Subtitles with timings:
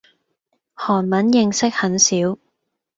[0.75, 2.39] 韓文認識很少